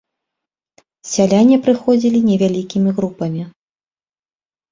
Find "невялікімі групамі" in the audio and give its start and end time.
2.29-3.43